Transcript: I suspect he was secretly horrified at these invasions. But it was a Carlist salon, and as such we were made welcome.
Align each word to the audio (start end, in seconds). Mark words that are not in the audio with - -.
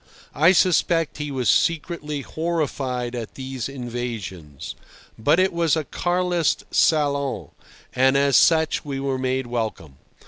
I 0.33 0.51
suspect 0.51 1.19
he 1.19 1.29
was 1.29 1.47
secretly 1.47 2.21
horrified 2.21 3.13
at 3.13 3.35
these 3.35 3.69
invasions. 3.69 4.73
But 5.15 5.39
it 5.39 5.53
was 5.53 5.75
a 5.75 5.83
Carlist 5.83 6.63
salon, 6.71 7.49
and 7.93 8.17
as 8.17 8.35
such 8.35 8.83
we 8.83 8.99
were 8.99 9.19
made 9.19 9.45
welcome. 9.45 9.97